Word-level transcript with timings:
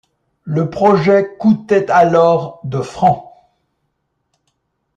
Le 0.45 0.67
projet 0.71 1.27
coûtait 1.37 1.91
alors 1.91 2.59
de 2.63 2.81
francs. 2.81 3.31